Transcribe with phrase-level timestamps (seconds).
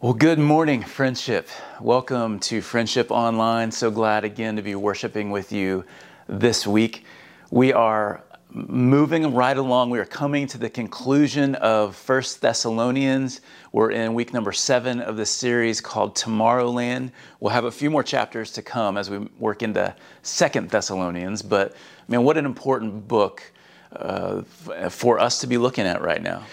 [0.00, 1.48] Well, good morning, friendship.
[1.80, 3.72] Welcome to Friendship Online.
[3.72, 5.84] So glad again to be worshiping with you
[6.28, 7.04] this week.
[7.50, 8.22] We are
[8.52, 9.90] moving right along.
[9.90, 13.40] We are coming to the conclusion of First Thessalonians.
[13.72, 17.10] We're in week number seven of the series called Tomorrowland.
[17.40, 21.42] We'll have a few more chapters to come as we work into Second Thessalonians.
[21.42, 21.74] But
[22.06, 23.42] man, what an important book
[23.90, 24.42] uh,
[24.90, 26.44] for us to be looking at right now.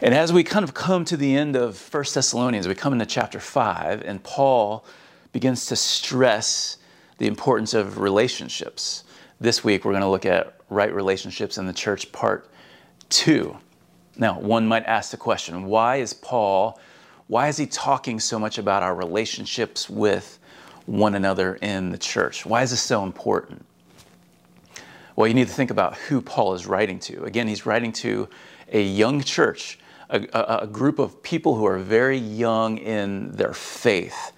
[0.00, 3.04] And as we kind of come to the end of First Thessalonians, we come into
[3.04, 4.84] chapter 5, and Paul
[5.32, 6.76] begins to stress
[7.18, 9.02] the importance of relationships.
[9.40, 12.48] This week, we're going to look at right relationships in the church, part
[13.08, 13.56] two.
[14.16, 16.78] Now, one might ask the question why is Paul,
[17.26, 20.38] why is he talking so much about our relationships with
[20.86, 22.46] one another in the church?
[22.46, 23.64] Why is this so important?
[25.16, 27.24] Well, you need to think about who Paul is writing to.
[27.24, 28.28] Again, he's writing to
[28.72, 29.80] a young church,
[30.10, 34.32] a, a, a group of people who are very young in their faith.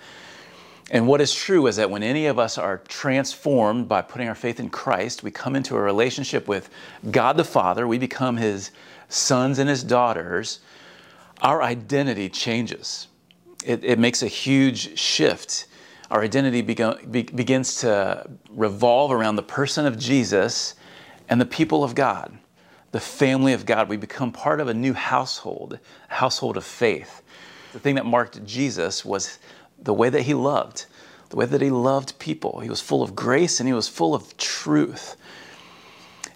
[0.91, 4.35] And what is true is that when any of us are transformed by putting our
[4.35, 6.69] faith in Christ, we come into a relationship with
[7.11, 8.73] God the Father, we become His
[9.09, 10.61] sons and His daughters,
[11.43, 13.07] our identity changes.
[13.65, 15.67] It, it makes a huge shift.
[16.11, 20.75] Our identity be, begins to revolve around the person of Jesus
[21.29, 22.37] and the people of God,
[22.93, 23.89] the family of God.
[23.89, 25.79] We become part of a new household,
[26.11, 27.23] a household of faith.
[27.73, 29.39] The thing that marked Jesus was
[29.79, 30.87] the way that he loved,
[31.29, 32.61] the way that he loved people.
[32.61, 35.17] He was full of grace and he was full of truth.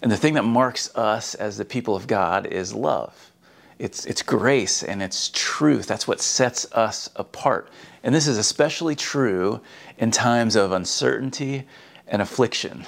[0.03, 3.33] And the thing that marks us as the people of God is love.
[3.79, 5.87] It's, it's grace and it's truth.
[5.87, 7.69] That's what sets us apart.
[8.05, 9.61] And this is especially true
[9.99, 11.67] in times of uncertainty
[12.07, 12.87] and affliction.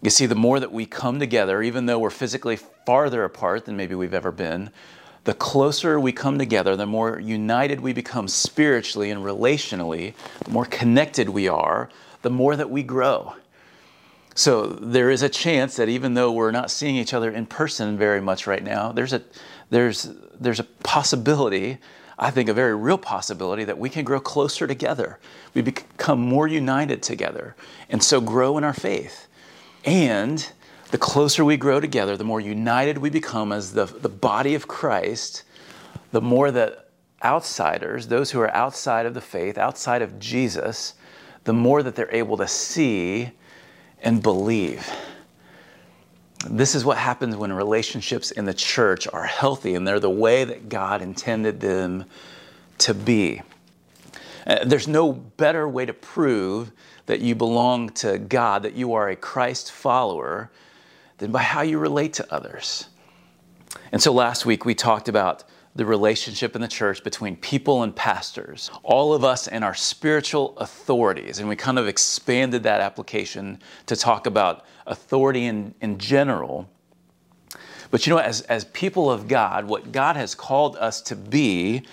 [0.00, 3.76] You see, the more that we come together, even though we're physically farther apart than
[3.76, 4.70] maybe we've ever been,
[5.24, 10.64] the closer we come together, the more united we become spiritually and relationally, the more
[10.64, 11.90] connected we are,
[12.22, 13.34] the more that we grow.
[14.34, 17.98] So there is a chance that even though we're not seeing each other in person
[17.98, 19.20] very much right now, there's a
[19.70, 21.78] there's there's a possibility,
[22.18, 25.18] I think a very real possibility that we can grow closer together.
[25.54, 27.56] We become more united together
[27.90, 29.27] and so grow in our faith.
[29.88, 30.46] And
[30.90, 34.68] the closer we grow together, the more united we become as the, the body of
[34.68, 35.44] Christ,
[36.12, 36.90] the more that
[37.24, 40.92] outsiders, those who are outside of the faith, outside of Jesus,
[41.44, 43.30] the more that they're able to see
[44.02, 44.92] and believe.
[46.46, 50.44] This is what happens when relationships in the church are healthy and they're the way
[50.44, 52.04] that God intended them
[52.76, 53.40] to be.
[54.48, 56.72] Uh, there's no better way to prove
[57.06, 60.50] that you belong to God, that you are a Christ follower,
[61.18, 62.88] than by how you relate to others.
[63.92, 65.44] And so last week we talked about
[65.74, 70.56] the relationship in the church between people and pastors, all of us and our spiritual
[70.58, 71.38] authorities.
[71.38, 76.68] And we kind of expanded that application to talk about authority in, in general.
[77.90, 81.84] But you know, as, as people of God, what God has called us to be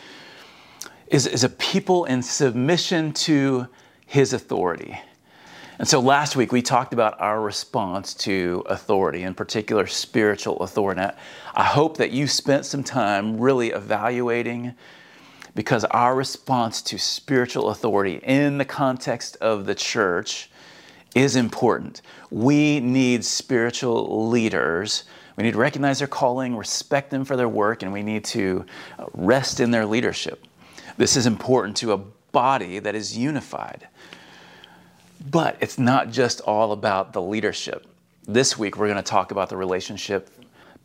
[1.08, 3.68] is, is a people in submission to
[4.06, 5.00] His authority.
[5.78, 11.02] And so last week we talked about our response to authority, in particular spiritual authority.
[11.54, 14.74] I hope that you spent some time really evaluating
[15.54, 20.50] because our response to spiritual authority in the context of the church
[21.14, 22.02] is important.
[22.30, 25.06] We need spiritual leaders.
[25.38, 28.66] We need to recognize their calling, respect them for their work, and we need to
[29.14, 30.46] rest in their leadership.
[30.98, 31.98] This is important to a
[32.32, 33.88] body that is unified.
[35.30, 37.88] But it's not just all about the leadership.
[38.28, 40.30] This week, we're going to talk about the relationship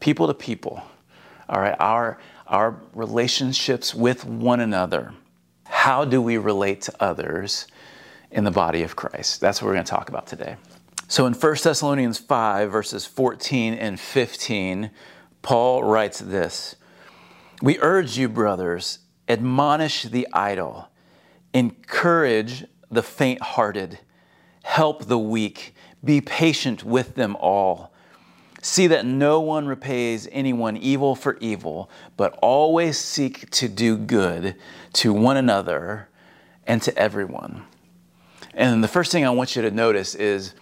[0.00, 0.82] people to people.
[1.48, 5.12] All right, our, our relationships with one another.
[5.64, 7.66] How do we relate to others
[8.30, 9.40] in the body of Christ?
[9.40, 10.56] That's what we're going to talk about today.
[11.08, 14.90] So in 1 Thessalonians 5, verses 14 and 15,
[15.42, 16.76] Paul writes this
[17.62, 20.88] We urge you, brothers, admonish the idle,
[21.52, 23.98] encourage the faint hearted
[24.62, 25.74] help the weak,
[26.04, 27.92] be patient with them all.
[28.62, 34.56] See that no one repays anyone evil for evil, but always seek to do good
[34.94, 36.08] to one another
[36.66, 37.64] and to everyone.
[38.54, 40.54] And the first thing I want you to notice is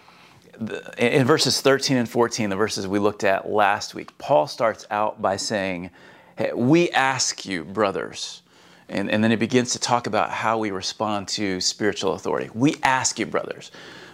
[0.96, 5.20] in verses 13 and 14, the verses we looked at last week, Paul starts out
[5.20, 5.90] by saying,
[6.36, 8.42] hey, We ask you, brothers.
[8.88, 12.50] And, and then he begins to talk about how we respond to spiritual authority.
[12.54, 13.70] We ask you, brothers.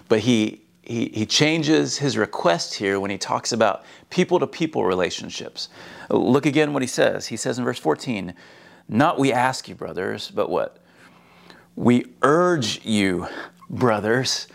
[0.08, 4.84] But he, he, he changes his request here when he talks about people to people
[4.84, 5.68] relationships.
[6.10, 7.26] Look again what he says.
[7.26, 8.34] He says in verse 14,
[8.88, 10.78] Not we ask you, brothers, but what?
[11.76, 13.28] We urge you,
[13.70, 14.48] brothers.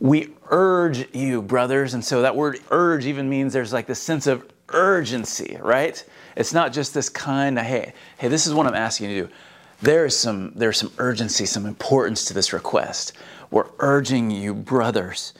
[0.00, 1.94] We urge you, brothers.
[1.94, 6.02] And so that word urge even means there's like this sense of urgency, right?
[6.36, 9.28] It's not just this kind of, hey, hey, this is what I'm asking you to
[9.28, 9.34] do.
[9.82, 13.14] There is some, there's some urgency, some importance to this request.
[13.50, 15.32] We're urging you, brothers,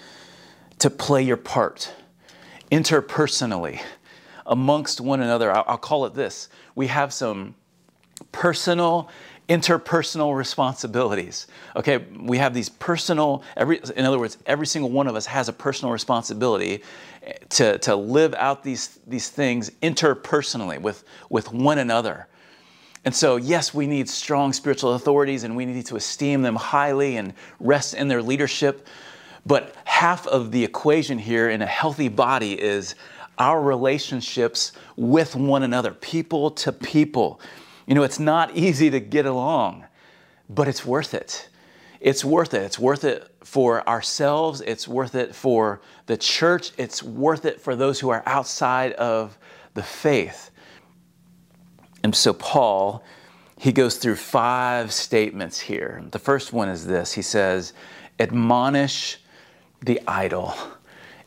[0.79, 1.93] to play your part
[2.73, 3.81] interpersonally
[4.47, 5.53] amongst one another.
[5.53, 6.49] I'll, I'll call it this.
[6.75, 7.55] We have some
[8.33, 9.11] personal
[9.51, 11.49] interpersonal responsibilities.
[11.75, 15.49] Okay, we have these personal, every, in other words, every single one of us has
[15.49, 16.85] a personal responsibility
[17.25, 22.29] eh, to, to live out these, these things interpersonally with, with one another.
[23.05, 27.17] And so, yes, we need strong spiritual authorities and we need to esteem them highly
[27.17, 28.87] and rest in their leadership.
[29.47, 32.95] But half of the equation here in a healthy body is
[33.39, 37.41] our relationships with one another, people to people.
[37.87, 39.87] You know, it's not easy to get along,
[40.51, 41.49] but it's worth it.
[42.01, 42.63] It's worth it.
[42.63, 44.61] It's worth it for ourselves.
[44.61, 46.73] It's worth it for the church.
[46.77, 49.39] It's worth it for those who are outside of
[49.73, 50.51] the faith.
[52.03, 53.05] And so, Paul,
[53.59, 56.03] he goes through five statements here.
[56.11, 57.73] The first one is this He says,
[58.19, 59.19] admonish
[59.83, 60.55] the idle.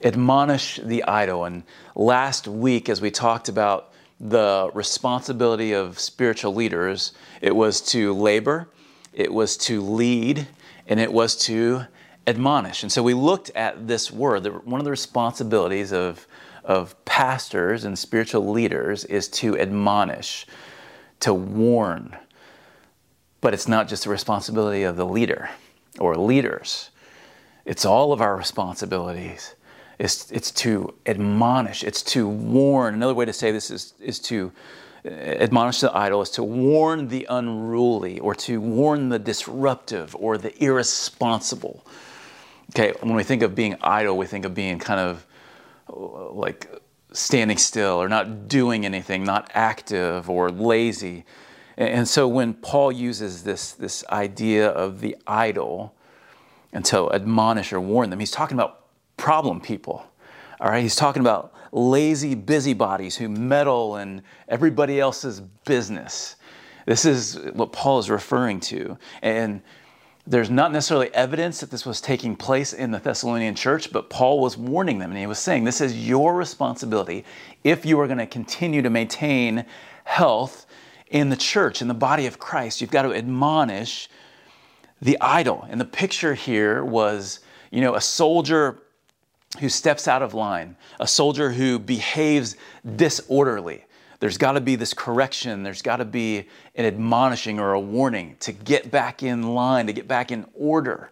[0.03, 1.45] Admonish the idle.
[1.45, 1.63] And
[1.95, 8.67] last week, as we talked about the responsibility of spiritual leaders, it was to labor,
[9.13, 10.47] it was to lead,
[10.87, 11.85] and it was to
[12.25, 12.83] admonish.
[12.83, 14.45] And so we looked at this word.
[14.65, 16.25] One of the responsibilities of,
[16.63, 20.45] of pastors and spiritual leaders is to admonish,
[21.19, 22.15] to warn.
[23.41, 25.49] But it's not just the responsibility of the leader
[25.99, 26.89] or leaders,
[27.65, 29.55] it's all of our responsibilities.
[29.99, 32.95] It's, it's to admonish, it's to warn.
[32.95, 34.51] Another way to say this is, is to
[35.05, 40.37] uh, admonish the idle, is to warn the unruly, or to warn the disruptive, or
[40.37, 41.85] the irresponsible.
[42.71, 45.25] Okay, when we think of being idle, we think of being kind of
[45.87, 46.69] like
[47.11, 51.25] standing still or not doing anything, not active or lazy.
[51.77, 55.95] And so when Paul uses this, this idea of the idle
[56.71, 58.85] and to admonish or warn them, he's talking about
[59.17, 60.05] problem people.
[60.59, 66.35] All right, he's talking about lazy busybodies who meddle in everybody else's business.
[66.85, 68.97] This is what Paul is referring to.
[69.21, 69.61] And
[70.25, 74.39] there's not necessarily evidence that this was taking place in the Thessalonian church, but Paul
[74.39, 77.25] was warning them and he was saying, This is your responsibility
[77.63, 79.65] if you are going to continue to maintain
[80.05, 80.65] health
[81.09, 82.79] in the church, in the body of Christ.
[82.79, 84.09] You've got to admonish
[85.01, 85.67] the idle.
[85.69, 88.79] And the picture here was, you know, a soldier
[89.59, 92.55] who steps out of line, a soldier who behaves
[92.95, 93.85] disorderly.
[94.23, 98.37] There's got to be this correction, there's got to be an admonishing or a warning
[98.39, 101.11] to get back in line, to get back in order.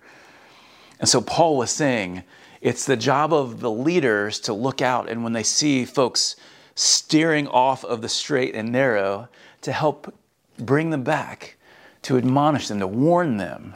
[0.98, 2.24] And so Paul was saying
[2.62, 6.38] it's the job of the leaders to look out and when they see folks
[6.74, 9.28] steering off of the straight and narrow,
[9.63, 10.16] to help
[10.58, 11.58] bring them back,
[12.04, 13.75] to admonish them, to warn them.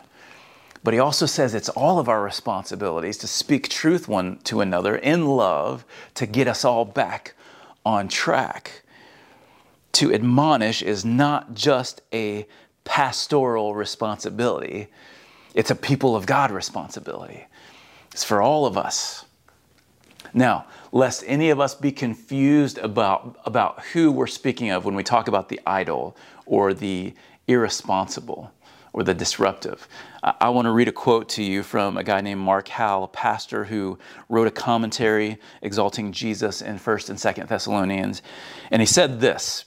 [0.82, 4.96] But he also says it's all of our responsibilities to speak truth one to another
[4.96, 5.84] in love
[6.14, 7.34] to get us all back
[7.86, 8.84] on track.
[9.96, 12.46] To admonish is not just a
[12.84, 14.88] pastoral responsibility,
[15.54, 17.46] it's a people of God responsibility.
[18.12, 19.24] It's for all of us.
[20.34, 25.04] Now, lest any of us be confused about, about who we're speaking of when we
[25.04, 27.14] talk about the idle or the
[27.48, 28.52] irresponsible
[28.92, 29.88] or the disruptive.
[30.22, 33.06] I, I want to read a quote to you from a guy named Mark Howell,
[33.06, 33.98] a pastor who
[34.28, 38.22] wrote a commentary exalting Jesus in 1st and 2nd Thessalonians.
[38.72, 39.64] And he said this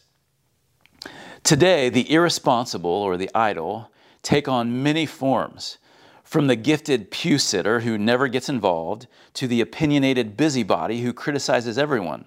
[1.48, 3.90] Today, the irresponsible or the idle
[4.20, 5.78] take on many forms.
[6.22, 11.78] From the gifted pew sitter who never gets involved to the opinionated busybody who criticizes
[11.78, 12.26] everyone.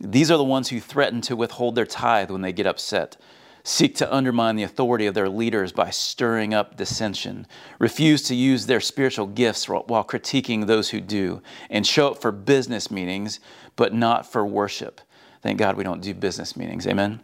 [0.00, 3.16] These are the ones who threaten to withhold their tithe when they get upset
[3.62, 7.46] seek to undermine the authority of their leaders by stirring up dissension,
[7.78, 12.32] refuse to use their spiritual gifts while critiquing those who do, and show up for
[12.32, 13.38] business meetings,
[13.76, 15.00] but not for worship.
[15.40, 16.86] Thank God we don't do business meetings.
[16.88, 17.20] Amen.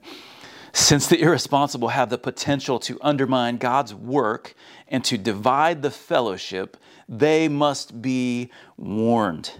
[0.77, 4.55] Since the irresponsible have the potential to undermine God's work
[4.89, 6.77] and to divide the fellowship,
[7.09, 9.53] they must be warned.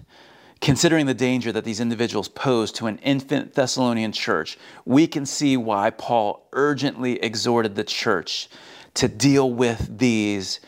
[0.61, 5.57] Considering the danger that these individuals pose to an infant Thessalonian church, we can see
[5.57, 8.51] why Paul urgently exhorted the church
[8.93, 10.61] to deal with these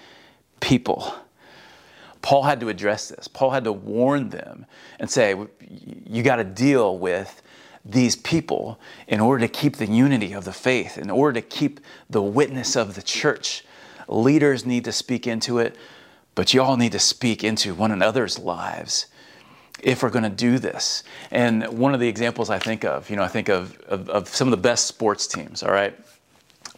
[0.61, 1.15] people.
[2.23, 3.29] Paul had to address this.
[3.29, 4.65] Paul had to warn them
[4.99, 5.35] and say,
[6.07, 7.43] you got to deal with
[7.85, 11.81] these people in order to keep the unity of the faith, in order to keep
[12.11, 13.65] the witness of the church.
[14.09, 15.77] Leaders need to speak into it,
[16.35, 19.07] but y'all need to speak into one another's lives
[19.83, 21.05] if we're going to do this.
[21.31, 24.29] And one of the examples I think of, you know, I think of, of, of
[24.29, 25.97] some of the best sports teams, all right?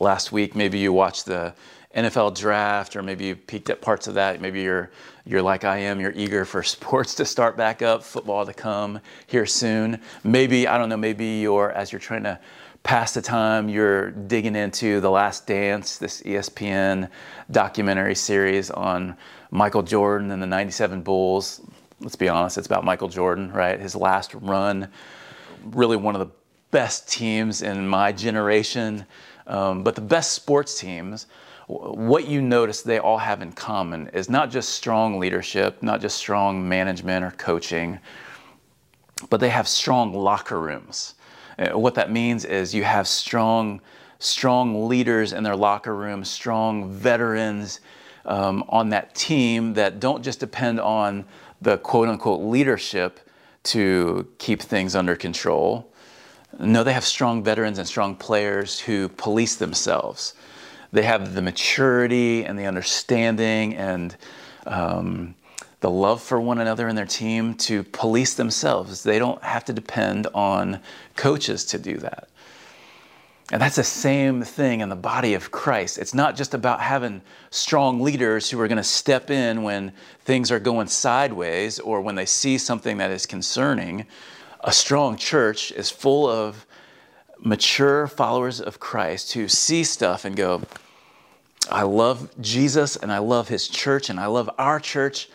[0.01, 1.55] Last week, maybe you watched the
[1.95, 4.41] NFL draft, or maybe you peeked at parts of that.
[4.41, 4.91] Maybe you're
[5.25, 6.01] you're like I am.
[6.01, 10.01] You're eager for sports to start back up, football to come here soon.
[10.23, 10.97] Maybe I don't know.
[10.97, 12.39] Maybe you're as you're trying to
[12.83, 17.11] pass the time, you're digging into The Last Dance, this ESPN
[17.51, 19.17] documentary series on
[19.51, 21.61] Michael Jordan and the '97 Bulls.
[22.01, 23.79] Let's be honest, it's about Michael Jordan, right?
[23.79, 24.89] His last run,
[25.65, 26.33] really one of the
[26.71, 29.05] best teams in my generation.
[29.47, 31.27] Um, but the best sports teams
[31.71, 36.17] what you notice they all have in common is not just strong leadership, not just
[36.17, 37.99] strong management or coaching,
[39.29, 41.15] but they have strong locker rooms.
[41.59, 43.81] Uh, what that means is you have strong,
[44.19, 47.81] strong leaders in their locker room, strong veterans
[48.25, 51.25] um, on that team that don't just depend on
[51.61, 53.21] the quote unquote leadership
[53.63, 55.93] to keep things under control.
[56.59, 60.35] No, they have strong veterans and strong players who police themselves
[60.93, 64.17] they have the maturity and the understanding and
[64.67, 65.35] um,
[65.81, 69.03] the love for one another in their team to police themselves.
[69.03, 70.81] They don't have to depend on
[71.17, 72.29] coaches to do that.
[73.53, 75.99] And that's the same thing in the body of Christ.
[75.99, 77.21] It's not just about having
[77.51, 82.15] strong leaders who are going to step in when things are going sideways or when
[82.15, 84.07] they see something that is concerning.
[84.61, 86.65] A strong church is full of
[87.43, 90.63] mature followers of Christ who see stuff and go,
[91.71, 95.29] I love Jesus and I love his church and I love our church.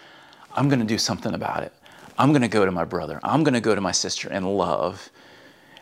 [0.53, 1.73] I'm going to do something about it.
[2.17, 3.19] I'm going to go to my brother.
[3.23, 5.09] I'm going to go to my sister in love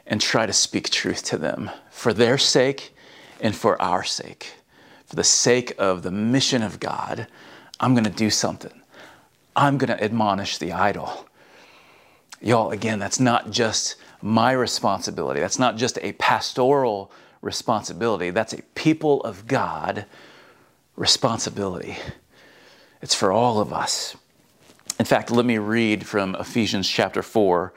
[0.07, 2.95] and try to speak truth to them for their sake
[3.39, 4.53] and for our sake.
[5.05, 7.27] For the sake of the mission of God,
[7.79, 8.81] I'm going to do something.
[9.55, 11.27] I'm going to admonish the idle.
[12.41, 15.41] Y'all, again, that's not just my responsibility.
[15.41, 17.11] That's not just a pastoral
[17.41, 18.29] responsibility.
[18.29, 20.05] That's a people of God
[20.95, 21.97] responsibility.
[23.01, 24.15] It's for all of us.
[24.97, 27.73] In fact, let me read from Ephesians chapter 4,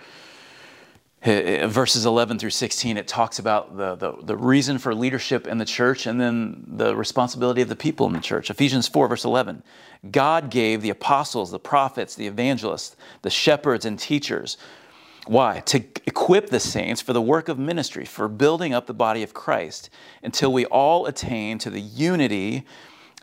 [1.25, 2.97] uh, verses 11 through 16.
[2.97, 6.95] It talks about the, the, the, reason for leadership in the church and then the
[6.95, 8.51] responsibility of the people in the church.
[8.51, 9.65] Ephesians 4, verse 11.
[10.13, 14.57] God gave the apostles, the prophets, the evangelists, the shepherds, and teachers
[15.27, 15.61] why?
[15.67, 19.35] To equip the saints for the work of ministry, for building up the body of
[19.35, 19.91] Christ,
[20.23, 22.65] until we all attain to the unity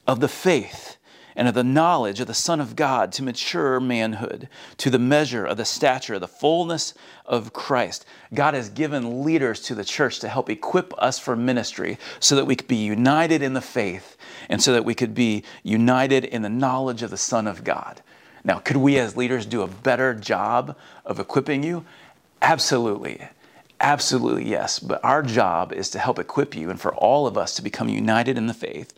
[0.06, 0.98] of the faith
[1.36, 5.46] and of the knowledge of the Son of God, to mature manhood, to the measure
[5.46, 6.94] of the stature, the fullness
[7.26, 8.06] of Christ.
[8.34, 12.46] God has given leaders to the church to help equip us for ministry so that
[12.46, 14.16] we could be united in the faith
[14.50, 18.02] and so that we could be united in the knowledge of the Son of God.
[18.44, 21.86] Now, could we as leaders do a better job of equipping you?
[22.42, 23.28] Absolutely.
[23.80, 24.80] Absolutely, yes.
[24.80, 27.90] But our job is to help equip you and for all of us to become
[27.90, 28.94] united in the faith.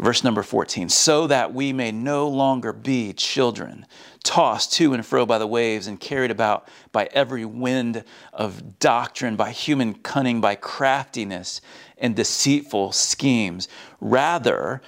[0.00, 3.84] Verse number 14, so that we may no longer be children,
[4.22, 9.34] tossed to and fro by the waves and carried about by every wind of doctrine,
[9.34, 11.60] by human cunning, by craftiness
[11.96, 13.66] and deceitful schemes.
[14.00, 14.80] Rather,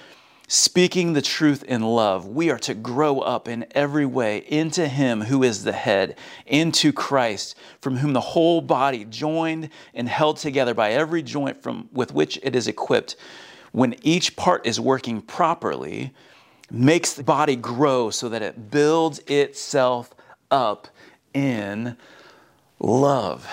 [0.53, 5.21] Speaking the truth in love, we are to grow up in every way into Him
[5.21, 10.73] who is the head, into Christ, from whom the whole body, joined and held together
[10.73, 13.15] by every joint from, with which it is equipped,
[13.71, 16.13] when each part is working properly,
[16.69, 20.13] makes the body grow so that it builds itself
[20.51, 20.89] up
[21.33, 21.95] in
[22.77, 23.47] love.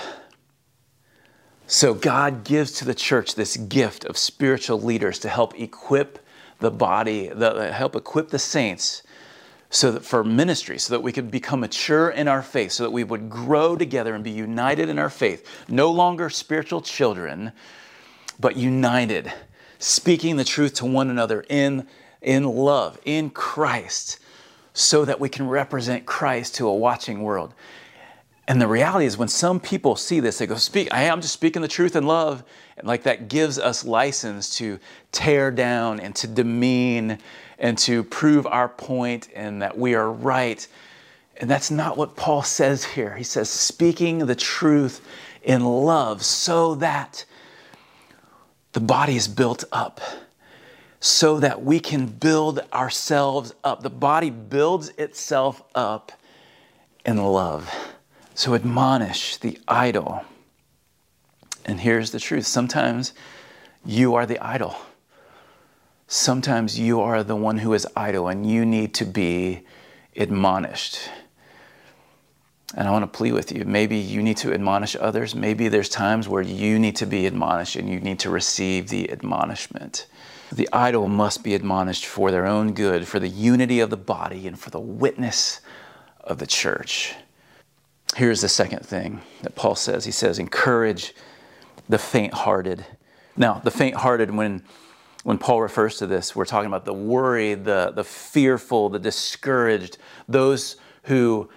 [1.68, 6.18] So, God gives to the church this gift of spiritual leaders to help equip
[6.60, 9.02] the body, the, help equip the saints
[9.70, 12.90] so that for ministry, so that we could become mature in our faith, so that
[12.90, 15.46] we would grow together and be united in our faith.
[15.68, 17.52] No longer spiritual children,
[18.40, 19.30] but united,
[19.78, 21.86] speaking the truth to one another in,
[22.22, 24.18] in love, in Christ,
[24.72, 27.52] so that we can represent Christ to a watching world.
[28.46, 30.88] And the reality is, when some people see this, they go, "Speak!
[30.90, 32.42] I am just speaking the truth in love,"
[32.84, 34.78] like that gives us license to
[35.12, 37.18] tear down and to demean
[37.58, 40.66] and to prove our point and that we are right.
[41.36, 43.16] And that's not what Paul says here.
[43.16, 45.00] He says, "Speaking the truth
[45.42, 47.24] in love, so that
[48.72, 50.00] the body is built up."
[51.00, 53.82] So that we can build ourselves up.
[53.82, 56.10] The body builds itself up
[57.04, 57.72] in love.
[58.34, 60.24] So admonish the idle.
[61.68, 63.12] And here's the truth sometimes
[63.84, 64.74] you are the idle.
[66.06, 69.60] Sometimes you are the one who is idle and you need to be
[70.16, 70.98] admonished.
[72.74, 73.66] And I want to plead with you.
[73.66, 75.34] Maybe you need to admonish others.
[75.34, 79.10] Maybe there's times where you need to be admonished and you need to receive the
[79.10, 80.06] admonishment.
[80.50, 84.46] The idle must be admonished for their own good, for the unity of the body,
[84.46, 85.60] and for the witness
[86.24, 87.14] of the church.
[88.16, 91.14] Here's the second thing that Paul says He says, encourage
[91.88, 92.84] the faint hearted.
[93.36, 94.62] Now, the faint hearted, when
[95.24, 99.98] when Paul refers to this, we're talking about the worried, the, the fearful, the discouraged,
[100.28, 101.50] those who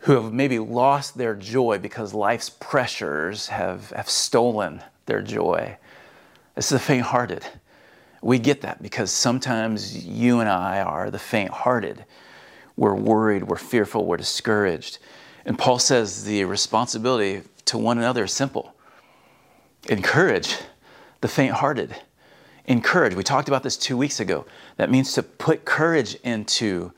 [0.00, 5.76] who have maybe lost their joy because life's pressures have, have stolen their joy.
[6.54, 7.44] This is the faint hearted.
[8.22, 12.04] We get that because sometimes you and I are the faint hearted.
[12.76, 14.98] We're worried, we're fearful, we're discouraged.
[15.44, 18.74] And Paul says the responsibility to one another is simple
[19.88, 20.56] encourage
[21.20, 21.94] the faint hearted.
[22.66, 23.14] Encourage.
[23.14, 24.44] We talked about this two weeks ago.
[24.76, 26.92] That means to put courage into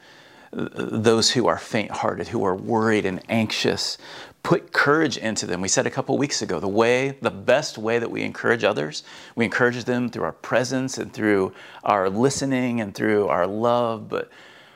[0.53, 3.99] those who are faint hearted, who are worried and anxious.
[4.43, 5.61] Put courage into them.
[5.61, 9.05] We said a couple weeks ago the way, the best way that we encourage others,
[9.37, 11.53] we encourage them through our presence and through
[11.85, 14.09] our listening and through our love.
[14.09, 14.31] But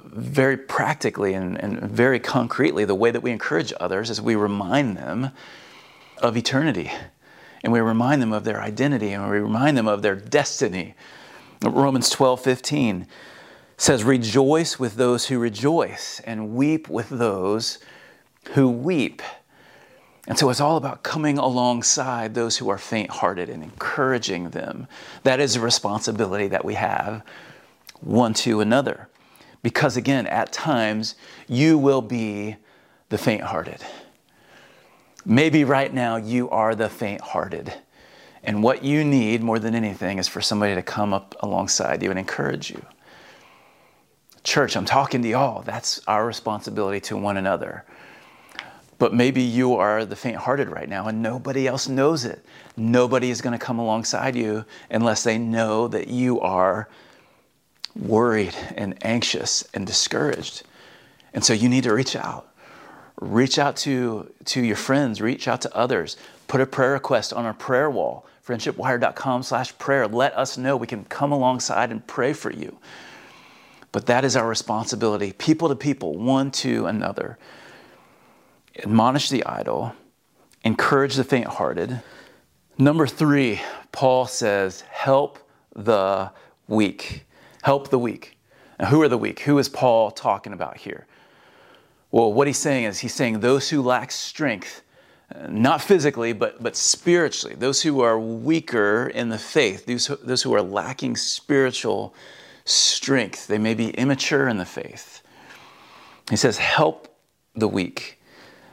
[0.04, 4.96] very practically and, and very concretely, the way that we encourage others is we remind
[4.96, 5.30] them
[6.18, 6.92] of eternity
[7.64, 10.94] and we remind them of their identity and we remind them of their destiny.
[11.62, 13.06] Romans 12 15
[13.78, 17.78] says, Rejoice with those who rejoice, and weep with those
[18.52, 19.22] who weep.
[20.28, 24.86] And so it's all about coming alongside those who are faint hearted and encouraging them.
[25.22, 27.22] That is a responsibility that we have
[28.00, 29.08] one to another.
[29.62, 31.14] Because again, at times,
[31.48, 32.56] you will be
[33.08, 33.82] the faint hearted.
[35.24, 37.72] Maybe right now you are the faint hearted.
[38.42, 42.10] And what you need more than anything is for somebody to come up alongside you
[42.10, 42.84] and encourage you.
[44.42, 45.62] Church, I'm talking to y'all.
[45.62, 47.84] That's our responsibility to one another.
[48.98, 52.44] But maybe you are the faint hearted right now and nobody else knows it.
[52.76, 56.88] Nobody is going to come alongside you unless they know that you are
[57.96, 60.64] worried and anxious and discouraged.
[61.32, 62.53] And so you need to reach out.
[63.20, 66.16] Reach out to, to your friends, reach out to others.
[66.48, 70.06] Put a prayer request on our prayer wall, friendshipwire.com slash prayer.
[70.06, 70.76] Let us know.
[70.76, 72.78] We can come alongside and pray for you.
[73.92, 77.38] But that is our responsibility, people to people, one to another.
[78.76, 79.94] Admonish the idle,
[80.64, 82.02] encourage the faint hearted.
[82.76, 83.60] Number three,
[83.92, 85.38] Paul says, help
[85.76, 86.32] the
[86.66, 87.24] weak.
[87.62, 88.36] Help the weak.
[88.80, 89.40] Now, who are the weak?
[89.40, 91.06] Who is Paul talking about here?
[92.14, 94.82] Well, what he's saying is he's saying those who lack strength,
[95.48, 100.54] not physically, but, but spiritually, those who are weaker in the faith, those, those who
[100.54, 102.14] are lacking spiritual
[102.64, 103.48] strength.
[103.48, 105.22] They may be immature in the faith.
[106.30, 107.08] He says, help
[107.56, 108.20] the weak.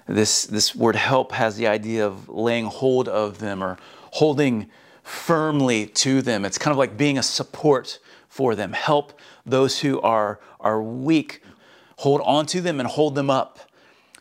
[0.06, 3.80] This, this word help has the idea of laying hold of them or
[4.12, 4.69] holding
[5.01, 6.45] firmly to them.
[6.45, 7.97] It's kind of like being a support
[8.30, 8.73] for them.
[8.73, 11.41] Help those who are, are weak.
[12.01, 13.59] Hold on to them and hold them up.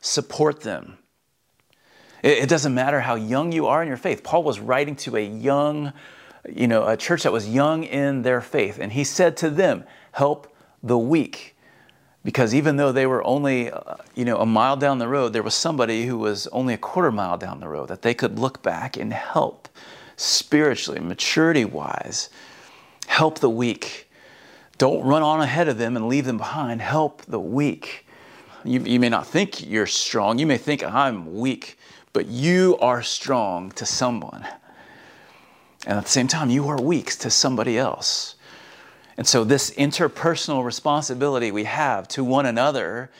[0.00, 0.98] Support them.
[2.22, 4.22] It, it doesn't matter how young you are in your faith.
[4.22, 5.92] Paul was writing to a young
[6.48, 8.78] you know, a church that was young in their faith.
[8.80, 11.56] And he said to them, help the weak.
[12.22, 15.42] Because even though they were only, uh, you know, a mile down the road, there
[15.42, 18.62] was somebody who was only a quarter mile down the road that they could look
[18.62, 19.68] back and help
[20.16, 22.28] spiritually, maturity wise.
[23.06, 24.09] Help the weak.
[24.80, 26.80] Don't run on ahead of them and leave them behind.
[26.80, 28.06] Help the weak.
[28.64, 30.38] You, you may not think you're strong.
[30.38, 31.76] You may think I'm weak,
[32.14, 34.42] but you are strong to someone.
[35.86, 38.36] And at the same time, you are weak to somebody else.
[39.18, 43.10] And so, this interpersonal responsibility we have to one another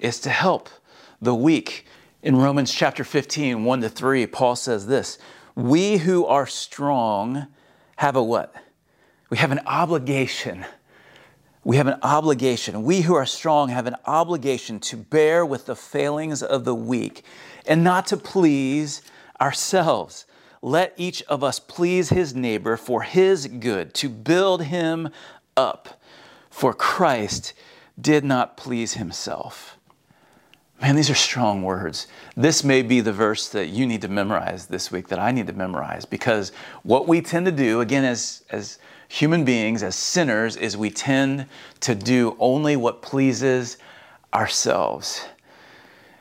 [0.00, 0.68] is to help
[1.22, 1.86] the weak.
[2.24, 5.20] In Romans chapter 15, 1 to 3, Paul says this
[5.54, 7.46] We who are strong
[7.94, 8.52] have a what?
[9.30, 10.66] We have an obligation.
[11.66, 12.84] We have an obligation.
[12.84, 17.24] We who are strong have an obligation to bear with the failings of the weak
[17.66, 19.02] and not to please
[19.40, 20.26] ourselves.
[20.62, 25.08] Let each of us please his neighbor for his good, to build him
[25.56, 26.00] up.
[26.50, 27.52] For Christ
[28.00, 29.76] did not please himself.
[30.80, 32.06] Man, these are strong words.
[32.36, 35.48] This may be the verse that you need to memorize this week, that I need
[35.48, 36.52] to memorize, because
[36.84, 41.46] what we tend to do, again, as, as human beings, as sinners, is we tend
[41.80, 43.78] to do only what pleases
[44.34, 45.26] ourselves.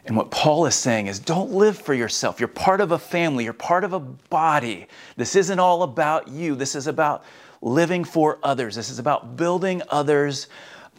[0.05, 2.39] And what Paul is saying is don't live for yourself.
[2.39, 4.87] You're part of a family, you're part of a body.
[5.17, 6.55] This isn't all about you.
[6.55, 7.23] This is about
[7.61, 8.75] living for others.
[8.75, 10.47] This is about building others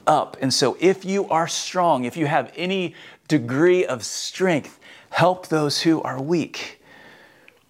[0.07, 0.37] up.
[0.41, 2.95] And so if you are strong, if you have any
[3.29, 6.83] degree of strength, help those who are weak.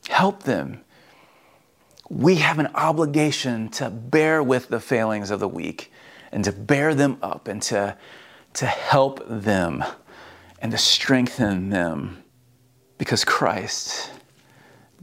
[0.08, 0.80] Help them.
[2.08, 5.92] We have an obligation to bear with the failings of the weak
[6.32, 7.96] and to bear them up and to,
[8.54, 9.84] to help them
[10.60, 12.22] and to strengthen them
[12.98, 14.10] because Christ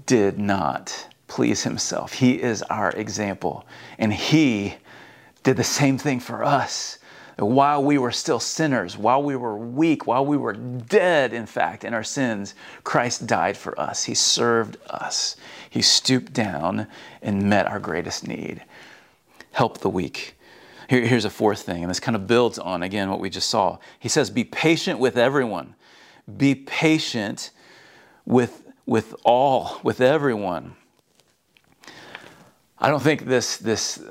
[0.06, 2.13] did not please himself.
[2.13, 3.66] He is our example,
[3.98, 4.76] and he
[5.44, 7.00] did the same thing for us.
[7.38, 11.84] While we were still sinners, while we were weak, while we were dead, in fact,
[11.84, 14.04] in our sins, Christ died for us.
[14.04, 15.36] He served us.
[15.69, 16.88] He stooped down
[17.22, 18.63] and met our greatest need.
[19.52, 20.36] Help the weak.
[20.89, 23.50] Here, here's a fourth thing, and this kind of builds on, again, what we just
[23.50, 23.80] saw.
[24.00, 25.76] He says, Be patient with everyone.
[26.38, 27.50] Be patient
[28.26, 30.76] with, with all, with everyone.
[32.78, 34.04] I don't think this, this,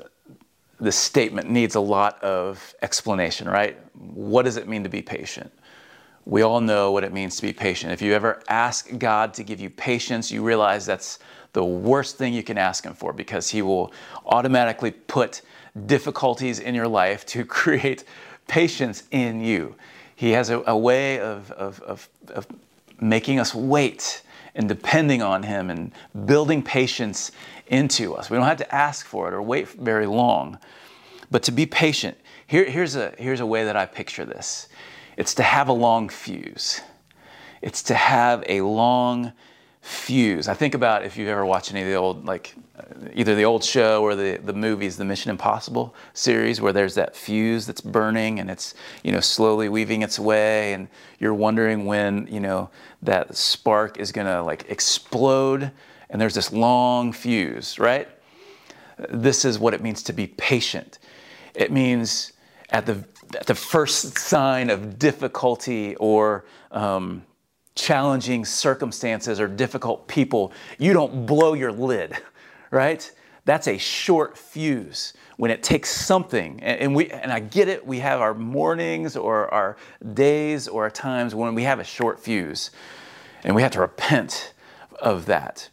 [0.83, 3.77] this statement needs a lot of explanation, right?
[3.95, 5.51] What does it mean to be patient?
[6.25, 7.91] We all know what it means to be patient.
[7.91, 11.19] If you ever ask God to give you patience, you realize that's
[11.53, 13.93] the worst thing you can ask Him for because He will
[14.25, 15.41] automatically put
[15.85, 18.03] difficulties in your life to create
[18.47, 19.75] patience in you.
[20.15, 22.47] He has a, a way of, of, of, of
[22.99, 24.21] making us wait
[24.55, 25.91] and depending on Him and
[26.25, 27.31] building patience
[27.67, 28.29] into us.
[28.29, 30.59] We don't have to ask for it or wait very long.
[31.31, 34.67] But to be patient, here, here's, a, here's a way that I picture this
[35.17, 36.81] it's to have a long fuse.
[37.61, 39.31] It's to have a long
[39.81, 40.47] fuse.
[40.47, 42.55] I think about if you've ever watched any of the old, like
[43.13, 47.15] either the old show or the, the movies, the Mission Impossible series, where there's that
[47.15, 50.87] fuse that's burning and it's, you know, slowly weaving its way and
[51.19, 52.69] you're wondering when, you know,
[53.01, 55.71] that spark is gonna like explode
[56.09, 58.07] and there's this long fuse, right?
[59.09, 60.99] This is what it means to be patient.
[61.53, 62.33] It means
[62.69, 63.03] at the,
[63.35, 67.23] at the first sign of difficulty or um,
[67.75, 72.17] challenging circumstances or difficult people, you don't blow your lid,
[72.73, 73.09] right?
[73.45, 76.61] That's a short fuse when it takes something.
[76.61, 79.77] And, we and I get it, we have our mornings or our
[80.13, 82.71] days or our times when we have a short fuse.
[83.43, 84.53] And we have to repent
[84.99, 85.69] of that.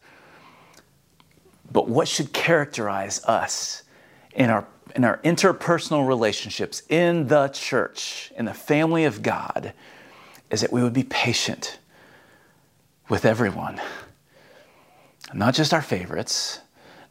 [1.73, 3.85] But what should characterize us
[4.33, 9.73] in our in our interpersonal relationships in the church, in the family of God,
[10.51, 11.79] is that we would be patient
[13.09, 13.81] with everyone.
[15.33, 16.59] Not just our favorites,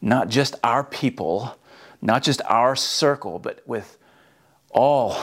[0.01, 1.57] not just our people,
[2.01, 3.97] not just our circle, but with
[4.71, 5.17] all,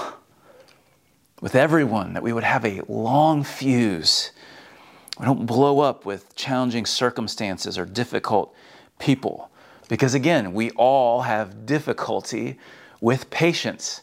[1.40, 4.32] with everyone, that we would have a long fuse.
[5.18, 8.54] We don't blow up with challenging circumstances or difficult
[8.98, 9.50] people.
[9.88, 12.58] Because again, we all have difficulty
[13.00, 14.02] with patience.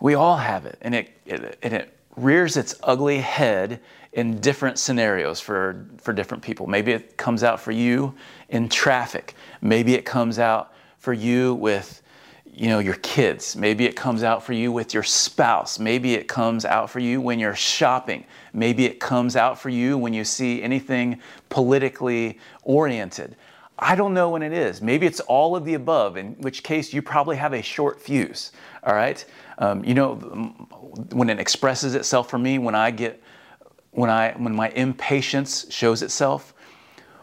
[0.00, 3.80] We all have it, and it, it, and it rears its ugly head
[4.12, 6.66] in different scenarios for, for different people.
[6.66, 8.14] Maybe it comes out for you
[8.52, 9.34] in traffic.
[9.60, 12.00] Maybe it comes out for you with
[12.46, 13.56] you know your kids.
[13.56, 15.78] Maybe it comes out for you with your spouse.
[15.78, 18.24] Maybe it comes out for you when you're shopping.
[18.52, 23.36] Maybe it comes out for you when you see anything politically oriented.
[23.78, 24.80] I don't know when it is.
[24.80, 28.52] Maybe it's all of the above in which case you probably have a short fuse
[28.84, 29.24] all right?
[29.58, 30.14] Um, you know
[31.12, 33.22] when it expresses itself for me when i get
[33.92, 36.54] when I when my impatience shows itself,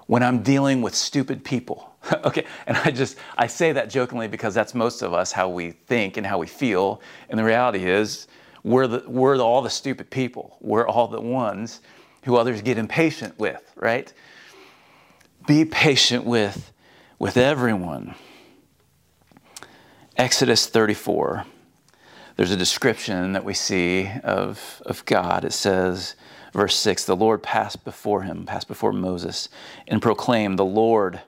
[0.09, 1.93] when I'm dealing with stupid people.
[2.23, 5.69] okay, and I just I say that jokingly because that's most of us how we
[5.69, 6.99] think and how we feel.
[7.29, 8.27] And the reality is
[8.63, 10.57] we're the we're the, all the stupid people.
[10.61, 11.81] We're all the ones
[12.23, 14.11] who others get impatient with, right?
[15.45, 16.71] Be patient with
[17.19, 18.15] with everyone.
[20.17, 21.45] Exodus 34.
[22.35, 25.45] There's a description that we see of, of God.
[25.45, 26.15] It says,
[26.53, 29.49] Verse 6 The Lord passed before him, passed before Moses,
[29.87, 31.21] and proclaimed, The Lord,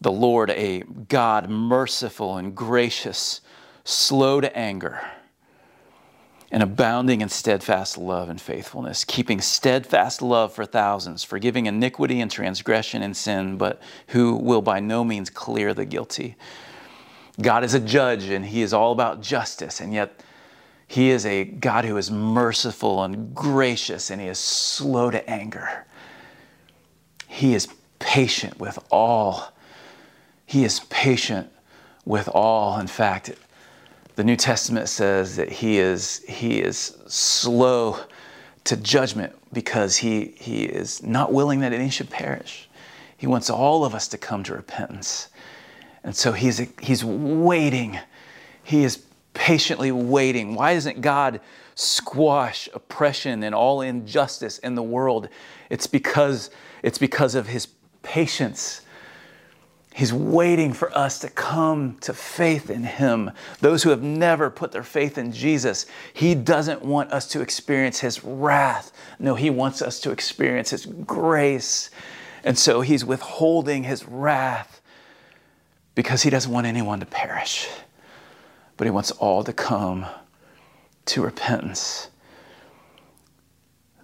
[0.00, 3.40] the Lord, a God merciful and gracious,
[3.84, 5.00] slow to anger,
[6.50, 12.30] and abounding in steadfast love and faithfulness, keeping steadfast love for thousands, forgiving iniquity and
[12.30, 16.36] transgression and sin, but who will by no means clear the guilty.
[17.40, 20.22] God is a judge and he is all about justice, and yet
[20.94, 25.86] he is a God who is merciful and gracious, and He is slow to anger.
[27.26, 27.66] He is
[27.98, 29.52] patient with all.
[30.46, 31.50] He is patient
[32.04, 32.78] with all.
[32.78, 33.34] In fact,
[34.14, 37.98] the New Testament says that He is, he is slow
[38.62, 42.68] to judgment because he, he is not willing that any should perish.
[43.16, 45.28] He wants all of us to come to repentance.
[46.04, 47.98] And so he's, he's waiting.
[48.62, 49.03] He is
[49.34, 50.54] patiently waiting.
[50.54, 51.40] Why doesn't God
[51.74, 55.28] squash oppression and all injustice in the world?
[55.70, 56.50] It's because,
[56.82, 57.68] it's because of his
[58.02, 58.82] patience
[59.94, 63.30] He's waiting for us to come to faith in Him.
[63.60, 68.00] Those who have never put their faith in Jesus, He doesn't want us to experience
[68.00, 68.90] His wrath.
[69.20, 71.90] No, He wants us to experience His grace.
[72.42, 74.80] And so He's withholding His wrath
[75.94, 77.68] because He doesn't want anyone to perish,
[78.76, 80.06] but He wants all to come
[81.06, 82.08] to repentance.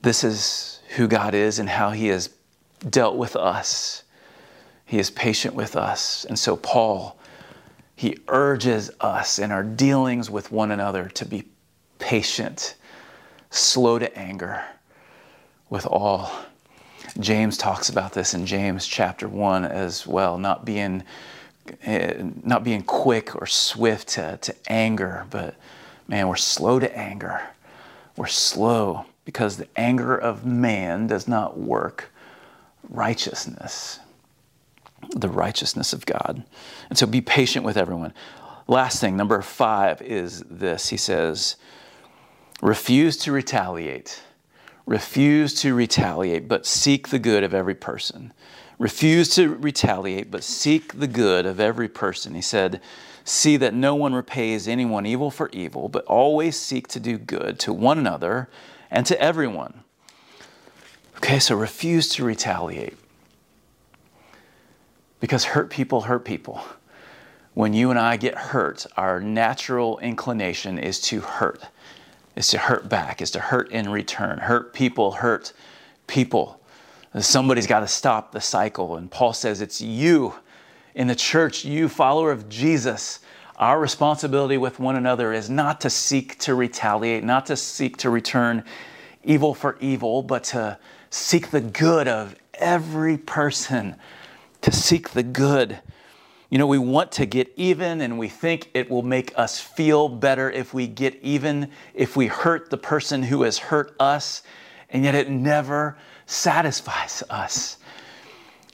[0.03, 2.31] This is who God is and how He has
[2.89, 4.05] dealt with us
[4.91, 6.25] he is patient with us.
[6.25, 7.17] And so, Paul,
[7.95, 11.45] he urges us in our dealings with one another to be
[12.01, 12.75] patient,
[13.51, 14.65] slow to anger
[15.69, 16.33] with all.
[17.21, 21.05] James talks about this in James chapter 1 as well, not being,
[21.83, 25.55] Eh, not being quick or swift to, to anger, but
[26.09, 27.41] man, we're slow to anger.
[28.17, 32.11] We're slow because the anger of man does not work
[32.89, 34.01] righteousness
[35.15, 36.45] the righteousness of God.
[36.89, 38.13] And so be patient with everyone.
[38.67, 40.89] Last thing, number five, is this.
[40.89, 41.57] He says,
[42.61, 44.23] refuse to retaliate.
[44.87, 48.33] Refuse to retaliate, but seek the good of every person.
[48.81, 52.35] Refuse to retaliate, but seek the good of every person.
[52.35, 52.81] He said,
[53.25, 57.59] See that no one repays anyone evil for evil, but always seek to do good
[57.61, 58.49] to one another
[58.91, 59.85] and to everyone.
[61.19, 62.97] Okay, so refuse to retaliate.
[65.21, 66.63] Because hurt people hurt people.
[67.53, 71.69] When you and I get hurt, our natural inclination is to hurt,
[72.35, 74.39] is to hurt back, is to hurt in return.
[74.39, 75.53] Hurt people hurt
[76.07, 76.60] people.
[77.19, 78.97] Somebody's got to stop the cycle.
[78.97, 80.35] And Paul says it's you
[80.95, 83.21] in the church, you follower of Jesus.
[83.57, 88.11] Our responsibility with one another is not to seek to retaliate, not to seek to
[88.11, 88.65] return
[89.25, 90.79] evil for evil, but to
[91.11, 93.97] seek the good of every person
[94.63, 95.81] to seek the good.
[96.49, 100.09] You know, we want to get even and we think it will make us feel
[100.09, 104.43] better if we get even, if we hurt the person who has hurt us,
[104.89, 105.97] and yet it never
[106.31, 107.77] satisfies us.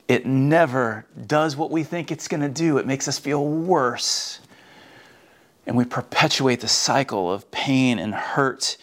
[0.09, 2.79] It never does what we think it's going to do.
[2.79, 4.41] It makes us feel worse.
[5.67, 8.77] And we perpetuate the cycle of pain and hurt.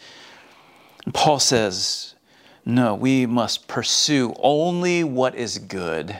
[1.04, 2.14] And Paul says,
[2.66, 6.18] no, we must pursue only what is good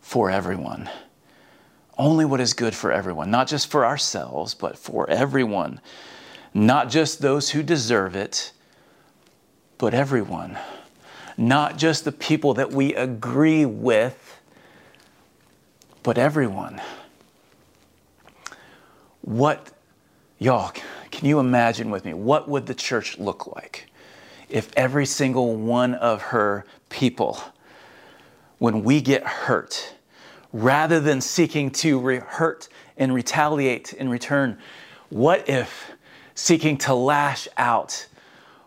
[0.00, 0.88] for everyone.
[1.98, 5.80] Only what is good for everyone, not just for ourselves, but for everyone.
[6.52, 8.52] Not just those who deserve it,
[9.78, 10.58] but everyone.
[11.36, 14.40] Not just the people that we agree with,
[16.02, 16.80] but everyone.
[19.22, 19.70] What,
[20.38, 20.72] y'all,
[21.10, 22.14] can you imagine with me?
[22.14, 23.86] What would the church look like
[24.48, 27.40] if every single one of her people,
[28.58, 29.94] when we get hurt,
[30.52, 34.58] rather than seeking to re- hurt and retaliate in return?
[35.08, 35.90] What if
[36.34, 38.06] seeking to lash out?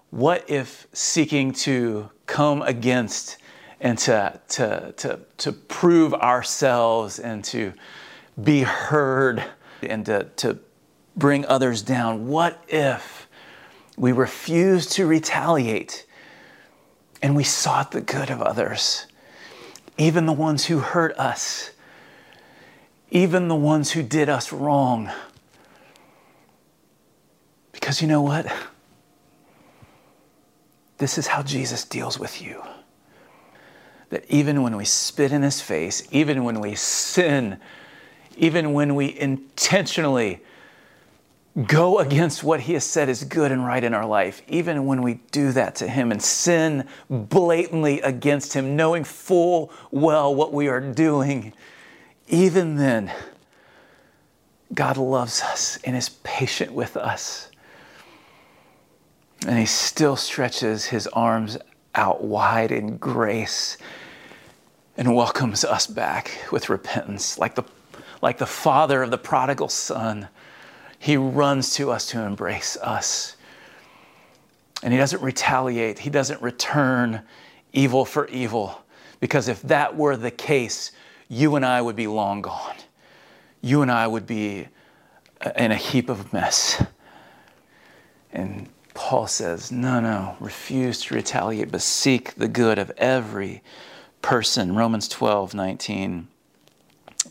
[0.09, 3.37] What if seeking to come against
[3.79, 7.73] and to, to, to, to prove ourselves and to
[8.41, 9.43] be heard
[9.81, 10.59] and to, to
[11.15, 12.27] bring others down?
[12.27, 13.27] What if
[13.97, 16.05] we refused to retaliate
[17.21, 19.07] and we sought the good of others,
[19.97, 21.71] even the ones who hurt us?
[23.09, 25.09] even the ones who did us wrong.
[27.71, 28.51] Because you know what?
[30.97, 32.63] This is how Jesus deals with you.
[34.09, 37.59] That even when we spit in his face, even when we sin,
[38.37, 40.41] even when we intentionally
[41.65, 45.01] go against what he has said is good and right in our life, even when
[45.01, 50.67] we do that to him and sin blatantly against him, knowing full well what we
[50.67, 51.53] are doing,
[52.27, 53.11] even then,
[54.73, 57.49] God loves us and is patient with us.
[59.45, 61.57] And He still stretches His arms
[61.93, 63.77] out wide in grace
[64.97, 67.37] and welcomes us back with repentance.
[67.37, 67.63] Like the,
[68.21, 70.27] like the father of the prodigal son,
[70.97, 73.35] He runs to us to embrace us.
[74.81, 77.21] And He doesn't retaliate, He doesn't return
[77.73, 78.83] evil for evil.
[79.19, 80.91] Because if that were the case,
[81.27, 82.75] you and I would be long gone.
[83.61, 84.67] You and I would be
[85.55, 86.83] in a heap of mess.
[88.31, 93.61] And Paul says, no, no, refuse to retaliate, but seek the good of every
[94.23, 94.75] person.
[94.75, 96.27] Romans 12, 19.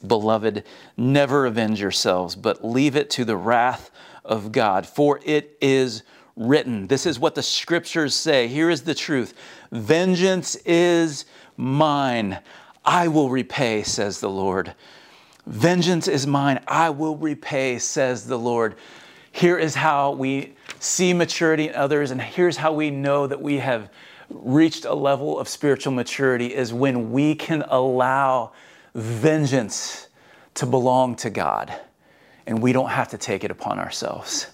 [0.07, 0.63] Beloved,
[0.97, 3.91] never avenge yourselves, but leave it to the wrath
[4.25, 6.05] of God, for it is
[6.37, 6.87] written.
[6.87, 8.47] This is what the scriptures say.
[8.47, 9.35] Here is the truth
[9.73, 11.25] Vengeance is
[11.57, 12.39] mine.
[12.85, 14.73] I will repay, says the Lord.
[15.47, 16.63] Vengeance is mine.
[16.69, 18.77] I will repay, says the Lord.
[19.33, 23.59] Here is how we see maturity in others, and here's how we know that we
[23.59, 23.91] have
[24.31, 28.53] reached a level of spiritual maturity is when we can allow
[28.95, 30.09] vengeance
[30.55, 31.73] to belong to God
[32.47, 34.49] and we don't have to take it upon ourselves.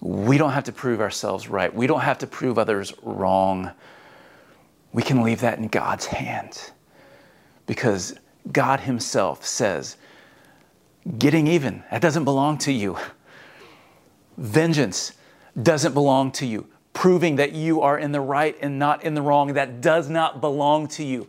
[0.00, 1.72] We don't have to prove ourselves right.
[1.74, 3.70] We don't have to prove others wrong.
[4.92, 6.72] We can leave that in God's hands
[7.66, 8.14] because
[8.50, 9.96] God Himself says,
[11.18, 12.96] getting even, that doesn't belong to you.
[14.36, 15.12] Vengeance
[15.60, 16.66] doesn't belong to you.
[16.92, 20.40] Proving that you are in the right and not in the wrong, that does not
[20.40, 21.26] belong to you.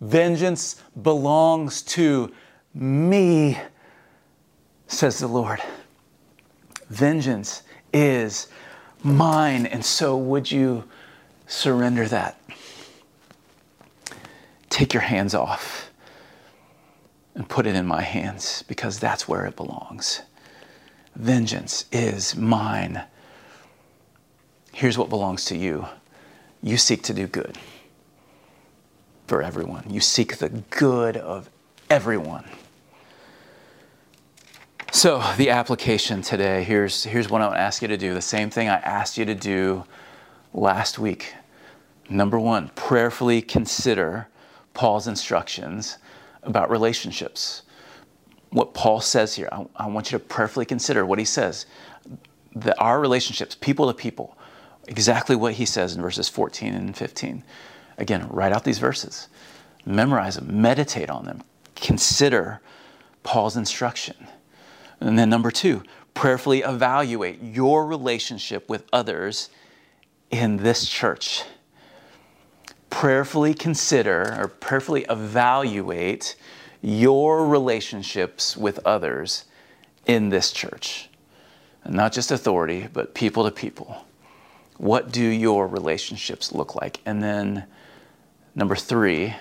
[0.00, 2.32] Vengeance belongs to
[2.74, 3.58] me,
[4.88, 5.60] says the Lord.
[6.90, 7.62] Vengeance
[7.92, 8.48] is
[9.02, 9.66] mine.
[9.66, 10.84] And so, would you
[11.46, 12.40] surrender that?
[14.68, 15.90] Take your hands off
[17.34, 20.22] and put it in my hands because that's where it belongs.
[21.16, 23.02] Vengeance is mine.
[24.72, 25.86] Here's what belongs to you
[26.62, 27.58] you seek to do good
[29.26, 31.48] for everyone, you seek the good of
[31.88, 32.44] everyone.
[34.92, 38.22] So, the application today here's, here's what I want to ask you to do the
[38.22, 39.84] same thing I asked you to do
[40.52, 41.34] last week.
[42.08, 44.28] Number one, prayerfully consider
[44.72, 45.98] Paul's instructions
[46.42, 47.62] about relationships
[48.54, 49.48] what Paul says here.
[49.50, 51.66] I, I want you to prayerfully consider what he says.
[52.54, 54.38] That our relationships, people to people,
[54.86, 57.42] exactly what he says in verses 14 and 15.
[57.98, 59.26] Again, write out these verses,
[59.84, 61.42] memorize them, meditate on them,
[61.74, 62.60] consider
[63.24, 64.28] Paul's instruction.
[65.00, 65.82] And then, number two,
[66.14, 69.50] prayerfully evaluate your relationship with others
[70.30, 71.42] in this church.
[72.88, 76.36] Prayerfully consider or prayerfully evaluate
[76.84, 79.46] your relationships with others
[80.04, 81.08] in this church.
[81.82, 84.04] And not just authority, but people to people.
[84.76, 87.00] What do your relationships look like?
[87.06, 87.64] And then,
[88.54, 89.34] number three,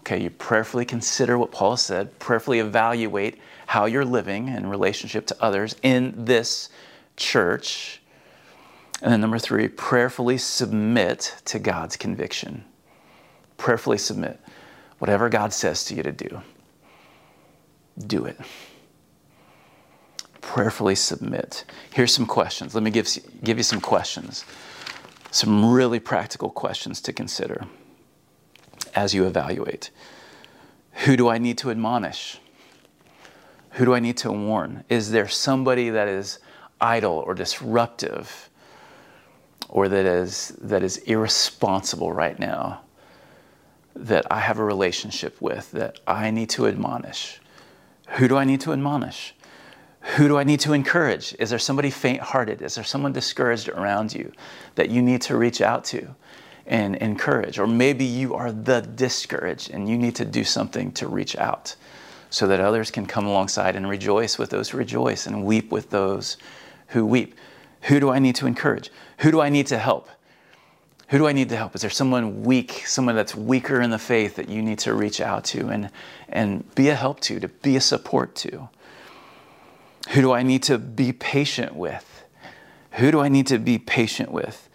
[0.00, 5.36] okay, you prayerfully consider what Paul said, prayerfully evaluate how you're living in relationship to
[5.40, 6.68] others in this
[7.16, 8.02] church.
[9.00, 12.62] And then, number three, prayerfully submit to God's conviction.
[13.56, 14.38] Prayerfully submit.
[14.98, 16.42] Whatever God says to you to do,
[18.06, 18.38] do it.
[20.40, 21.64] Prayerfully submit.
[21.92, 22.74] Here's some questions.
[22.74, 23.08] Let me give,
[23.44, 24.44] give you some questions,
[25.30, 27.66] some really practical questions to consider
[28.94, 29.90] as you evaluate.
[31.04, 32.38] Who do I need to admonish?
[33.72, 34.84] Who do I need to warn?
[34.88, 36.40] Is there somebody that is
[36.80, 38.48] idle or disruptive
[39.68, 42.80] or that is, that is irresponsible right now
[43.94, 47.40] that I have a relationship with that I need to admonish?
[48.14, 49.34] Who do I need to admonish?
[50.16, 51.34] Who do I need to encourage?
[51.38, 52.62] Is there somebody faint hearted?
[52.62, 54.32] Is there someone discouraged around you
[54.74, 56.14] that you need to reach out to
[56.66, 57.58] and encourage?
[57.58, 61.76] Or maybe you are the discouraged and you need to do something to reach out
[62.30, 65.90] so that others can come alongside and rejoice with those who rejoice and weep with
[65.90, 66.36] those
[66.88, 67.34] who weep.
[67.82, 68.90] Who do I need to encourage?
[69.18, 70.08] Who do I need to help?
[71.10, 71.74] Who do I need to help?
[71.74, 75.20] Is there someone weak, someone that's weaker in the faith that you need to reach
[75.20, 75.90] out to and,
[76.28, 78.68] and be a help to, to be a support to?
[80.10, 82.24] Who do I need to be patient with?
[82.92, 84.68] Who do I need to be patient with?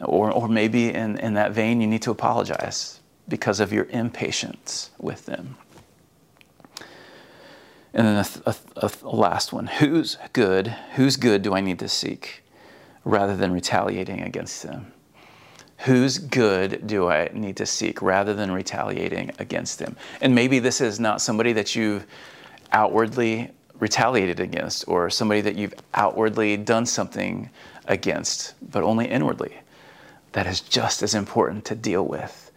[0.00, 4.90] Or, or maybe in, in that vein, you need to apologize because of your impatience
[5.00, 5.56] with them.
[7.92, 10.68] And then a, a, a, last one who's good?
[10.94, 12.44] Whose good do I need to seek
[13.04, 14.92] rather than retaliating against them?
[15.78, 19.96] Whose good do I need to seek rather than retaliating against them?
[20.20, 22.06] And maybe this is not somebody that you've
[22.72, 27.48] outwardly retaliated against or somebody that you've outwardly done something
[27.86, 29.56] against, but only inwardly.
[30.32, 32.50] That is just as important to deal with.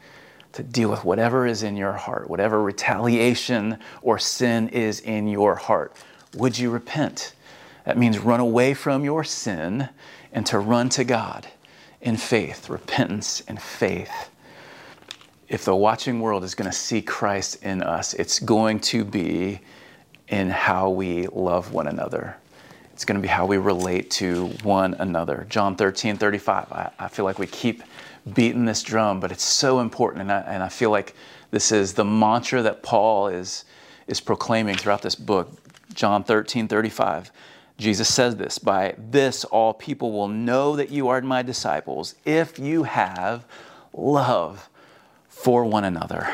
[0.53, 5.55] To deal with whatever is in your heart, whatever retaliation or sin is in your
[5.55, 5.95] heart.
[6.35, 7.33] Would you repent?
[7.85, 9.89] That means run away from your sin
[10.33, 11.47] and to run to God
[12.01, 14.29] in faith, repentance and faith.
[15.47, 19.61] If the watching world is going to see Christ in us, it's going to be
[20.29, 22.37] in how we love one another.
[22.85, 25.45] It's It's going to be how we relate to one another.
[25.49, 26.71] John 13, 35.
[26.71, 27.83] I, I feel like we keep
[28.33, 30.21] beating this drum, but it's so important.
[30.21, 31.15] And I, and I feel like
[31.51, 33.65] this is the mantra that Paul is,
[34.07, 35.51] is proclaiming throughout this book.
[35.93, 37.31] John 13, 35.
[37.81, 42.59] Jesus says this By this, all people will know that you are my disciples if
[42.59, 43.43] you have
[43.91, 44.69] love
[45.27, 46.29] for one another.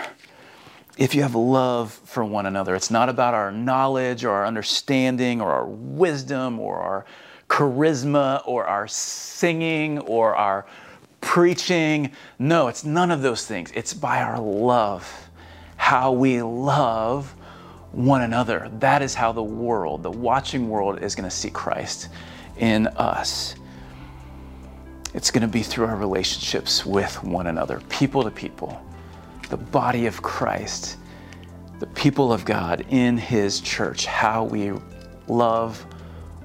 [0.98, 5.40] If you have love for one another, it's not about our knowledge or our understanding
[5.40, 7.06] or our wisdom or our
[7.50, 10.66] charisma or our singing or our
[11.22, 12.12] preaching.
[12.38, 13.72] No, it's none of those things.
[13.74, 15.30] It's by our love,
[15.78, 17.34] how we love
[17.92, 18.70] one another.
[18.80, 22.10] That is how the world, the watching world, is going to see Christ
[22.58, 23.56] in us.
[25.14, 28.82] It's going to be through our relationships with one another, people to people,
[29.50, 30.98] the body of Christ,
[31.80, 34.74] the people of God in His church, how we
[35.28, 35.86] love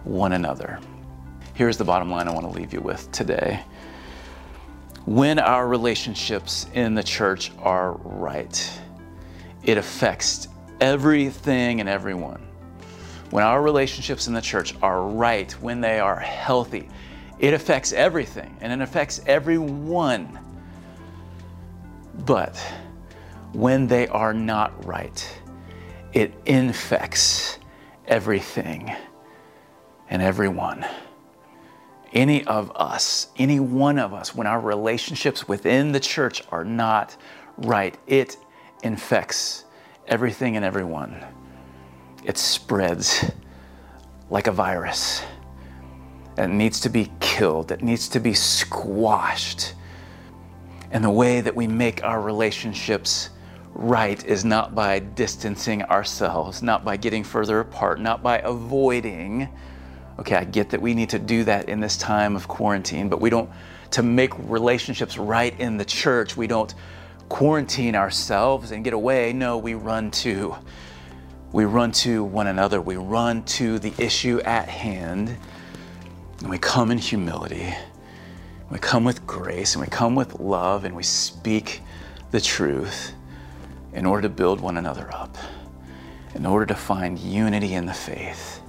[0.05, 0.79] one another.
[1.55, 3.63] Here's the bottom line I want to leave you with today.
[5.05, 8.81] When our relationships in the church are right,
[9.65, 10.49] it affects
[10.83, 12.45] everything and everyone.
[13.31, 16.89] When our relationships in the church are right, when they are healthy,
[17.39, 20.41] it affects everything and it affects everyone.
[22.27, 22.57] But
[23.53, 25.41] when they are not right,
[26.13, 27.61] it infects
[28.09, 28.93] everything
[30.11, 30.85] and everyone.
[32.13, 37.17] Any of us, any one of us, when our relationships within the church are not
[37.57, 38.37] right, it
[38.83, 39.62] infects
[40.07, 41.25] everything and everyone.
[42.25, 43.31] It spreads
[44.31, 45.23] like a virus.
[46.39, 49.75] It needs to be killed, it needs to be squashed.
[50.91, 53.31] And the way that we make our relationships
[53.75, 59.49] right is not by distancing ourselves, not by getting further apart, not by avoiding.
[60.19, 63.21] Okay, I get that we need to do that in this time of quarantine, but
[63.21, 63.51] we don't,
[63.93, 66.75] to make relationships right in the church, we don't
[67.33, 69.33] quarantine ourselves and get away.
[69.33, 70.55] No, we run to
[71.51, 72.79] we run to one another.
[72.81, 75.35] We run to the issue at hand.
[76.41, 77.73] And we come in humility.
[78.71, 81.81] We come with grace and we come with love and we speak
[82.33, 83.15] the truth
[83.95, 85.37] in order to build one another up,
[86.35, 88.61] in order to find unity in the faith.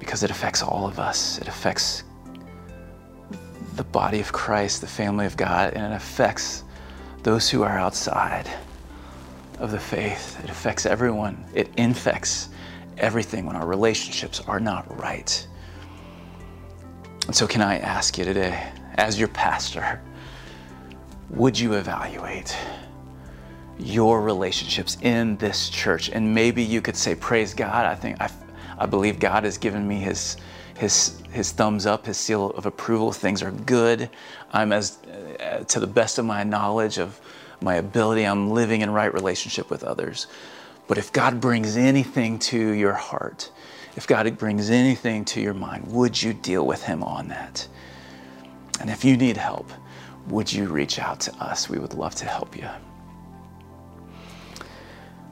[0.00, 1.38] Because it affects all of us.
[1.38, 2.02] It affects
[3.78, 6.64] the body of Christ, the family of God, and it affects
[7.22, 8.50] those who are outside
[9.60, 10.38] of the faith.
[10.42, 11.44] It affects everyone.
[11.54, 12.48] It infects
[12.98, 15.46] everything when our relationships are not right.
[17.26, 20.02] And so, can I ask you today, as your pastor,
[21.30, 22.56] would you evaluate
[23.78, 26.08] your relationships in this church?
[26.08, 28.28] And maybe you could say, Praise God, I think I,
[28.76, 30.36] I believe God has given me His
[30.78, 33.12] his, his thumbs up, his seal of approval.
[33.12, 34.08] Things are good.
[34.52, 34.98] I'm as,
[35.40, 37.20] uh, to the best of my knowledge of
[37.60, 40.28] my ability, I'm living in right relationship with others.
[40.86, 43.50] But if God brings anything to your heart,
[43.96, 47.66] if God brings anything to your mind, would you deal with Him on that?
[48.80, 49.68] And if you need help,
[50.28, 51.68] would you reach out to us?
[51.68, 52.68] We would love to help you.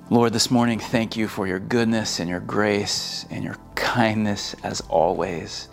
[0.08, 4.80] Lord, this morning, thank you for your goodness and your grace and your kindness as
[4.82, 5.68] always.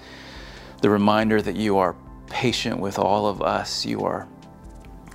[0.82, 1.96] The reminder that you are
[2.32, 4.28] patient with all of us, you are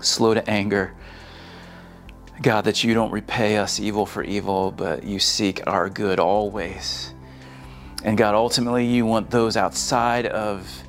[0.00, 0.94] slow to anger.
[2.42, 7.12] God, that you don't repay us evil for evil, but you seek our good always.
[8.04, 10.84] And God, ultimately, you want those outside of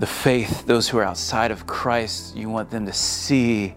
[0.00, 3.74] the faith, those who are outside of Christ, you want them to see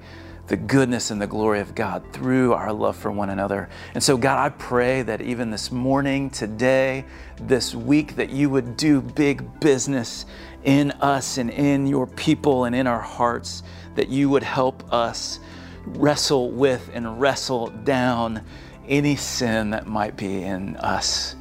[0.51, 3.69] the goodness and the glory of God through our love for one another.
[3.93, 7.05] And so, God, I pray that even this morning, today,
[7.39, 10.25] this week, that you would do big business
[10.65, 13.63] in us and in your people and in our hearts,
[13.95, 15.39] that you would help us
[15.85, 18.43] wrestle with and wrestle down
[18.89, 21.37] any sin that might be in us.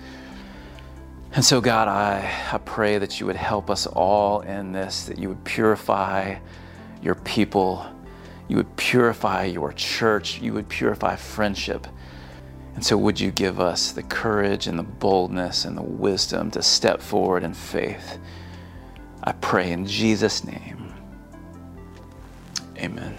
[1.33, 5.19] And so, God, I, I pray that you would help us all in this, that
[5.19, 6.37] you would purify
[7.03, 7.85] your people
[8.51, 10.41] you would purify your church.
[10.41, 11.87] You would purify friendship.
[12.75, 16.61] And so, would you give us the courage and the boldness and the wisdom to
[16.61, 18.19] step forward in faith?
[19.23, 20.93] I pray in Jesus' name.
[22.77, 23.17] Amen.